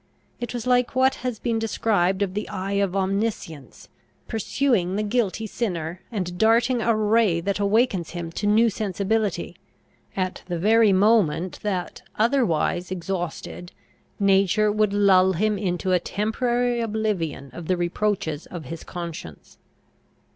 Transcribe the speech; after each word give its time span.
It 0.39 0.51
was 0.55 0.65
like 0.65 0.95
what 0.95 1.13
has 1.21 1.37
been 1.37 1.59
described 1.59 2.23
of 2.23 2.33
the 2.33 2.49
eye 2.49 2.71
of 2.81 2.95
Omniscience, 2.95 3.87
pursuing 4.27 4.95
the 4.95 5.03
guilty 5.03 5.45
sinner, 5.45 6.01
and 6.11 6.39
darting 6.39 6.81
a 6.81 6.95
ray 6.95 7.39
that 7.39 7.59
awakens 7.59 8.09
him 8.09 8.31
to 8.31 8.47
new 8.47 8.71
sensibility, 8.71 9.57
at 10.17 10.41
the 10.47 10.57
very 10.57 10.91
moment 10.91 11.59
that, 11.61 12.01
otherwise, 12.17 12.89
exhausted 12.89 13.73
nature 14.19 14.71
would 14.71 14.91
lull 14.91 15.33
him 15.33 15.59
into 15.59 15.91
a 15.91 15.99
temporary 15.99 16.81
oblivion 16.81 17.51
of 17.53 17.67
the 17.67 17.77
reproaches 17.77 18.47
of 18.47 18.65
his 18.65 18.83
conscience. 18.83 19.59